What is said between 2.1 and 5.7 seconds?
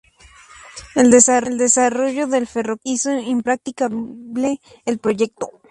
del ferrocarril hizo impracticable el proyecto.